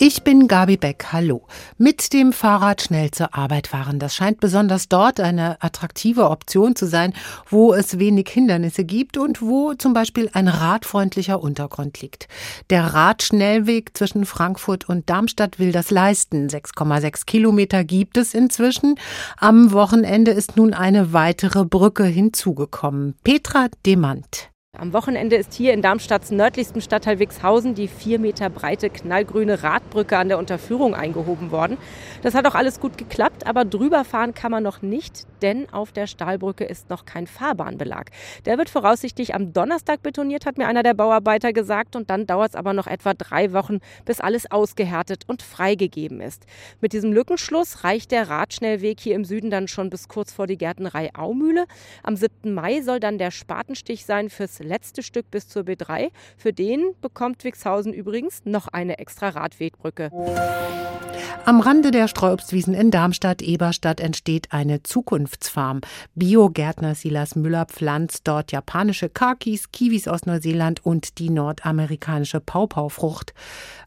[0.00, 1.46] Ich bin Gabi Beck, hallo.
[1.78, 6.86] Mit dem Fahrrad schnell zur Arbeit fahren, das scheint besonders dort eine attraktive Option zu
[6.86, 7.12] sein,
[7.48, 12.26] wo es wenig Hindernisse gibt und wo zum Beispiel ein radfreundlicher Untergrund liegt.
[12.70, 16.48] Der Radschnellweg zwischen Frankfurt und Darmstadt will das leisten.
[16.48, 18.96] 6,6 Kilometer gibt es inzwischen.
[19.36, 23.14] Am Wochenende ist nun eine weitere Brücke hinzugekommen.
[23.22, 24.53] Petra Demant.
[24.76, 30.18] Am Wochenende ist hier in Darmstadts nördlichstem Stadtteil Wixhausen die vier Meter breite knallgrüne Radbrücke
[30.18, 31.78] an der Unterführung eingehoben worden.
[32.22, 35.92] Das hat auch alles gut geklappt, aber drüber fahren kann man noch nicht, denn auf
[35.92, 38.10] der Stahlbrücke ist noch kein Fahrbahnbelag.
[38.46, 42.50] Der wird voraussichtlich am Donnerstag betoniert, hat mir einer der Bauarbeiter gesagt, und dann dauert
[42.50, 46.46] es aber noch etwa drei Wochen, bis alles ausgehärtet und freigegeben ist.
[46.80, 50.58] Mit diesem Lückenschluss reicht der Radschnellweg hier im Süden dann schon bis kurz vor die
[50.58, 51.66] Gärtnerei Aumühle.
[52.02, 52.52] Am 7.
[52.52, 56.10] Mai soll dann der Spatenstich sein fürs letzte Stück bis zur B3.
[56.36, 60.10] Für den bekommt Wixhausen übrigens noch eine extra Radwegbrücke.
[61.46, 65.82] Am Rande der Streuobstwiesen in Darmstadt-Eberstadt entsteht eine Zukunftsfarm.
[66.14, 73.34] Biogärtner Silas Müller pflanzt dort japanische Kakis, Kiwis aus Neuseeland und die nordamerikanische Paupaufrucht.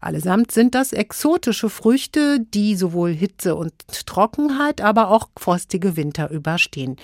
[0.00, 3.72] Allesamt sind das exotische Früchte, die sowohl Hitze und
[4.04, 6.96] Trockenheit, aber auch frostige Winter überstehen.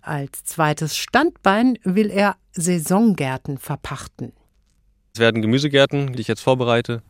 [0.00, 4.32] Als zweites Standbein will er Saisongärten verpachten.
[5.14, 7.02] Es werden Gemüsegärten, die ich jetzt vorbereite,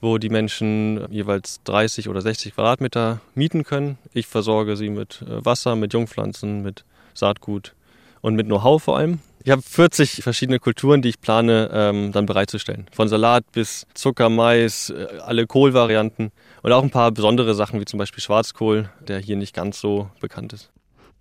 [0.00, 3.98] wo die Menschen jeweils 30 oder 60 Quadratmeter mieten können.
[4.12, 7.74] Ich versorge sie mit äh, Wasser, mit Jungpflanzen, mit Saatgut
[8.20, 9.20] und mit Know-how vor allem.
[9.42, 12.86] Ich habe 40 verschiedene Kulturen, die ich plane, ähm, dann bereitzustellen.
[12.90, 17.84] Von Salat bis Zucker, Mais, äh, alle Kohlvarianten und auch ein paar besondere Sachen wie
[17.84, 20.72] zum Beispiel Schwarzkohl, der hier nicht ganz so bekannt ist.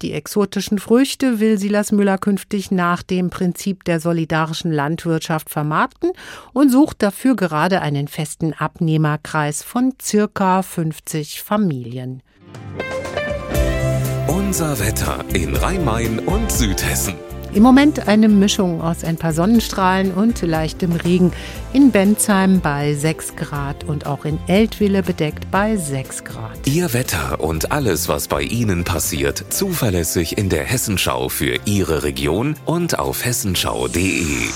[0.02, 6.12] Die exotischen Früchte will Silas Müller künftig nach dem Prinzip der solidarischen Landwirtschaft vermarkten
[6.54, 12.22] und sucht dafür gerade einen festen Abnehmerkreis von circa 50 Familien.
[14.28, 17.16] Unser Wetter in Rhein-Main und Südhessen.
[17.56, 21.32] Im Moment eine Mischung aus ein paar Sonnenstrahlen und leichtem Regen.
[21.72, 26.68] In Bensheim bei 6 Grad und auch in Eltville bedeckt bei 6 Grad.
[26.68, 32.58] Ihr Wetter und alles, was bei Ihnen passiert, zuverlässig in der Hessenschau für Ihre Region
[32.66, 34.50] und auf hessenschau.de.